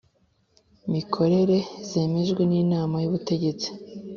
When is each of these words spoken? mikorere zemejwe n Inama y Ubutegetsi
mikorere 0.93 1.57
zemejwe 1.89 2.41
n 2.49 2.51
Inama 2.63 2.95
y 3.03 3.07
Ubutegetsi 3.09 3.69